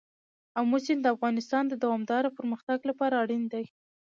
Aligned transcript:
آمو 0.59 0.77
سیند 0.85 1.01
د 1.03 1.07
افغانستان 1.15 1.63
د 1.67 1.73
دوامداره 1.83 2.35
پرمختګ 2.37 2.79
لپاره 2.89 3.15
اړین 3.23 3.43
دی. 3.53 3.65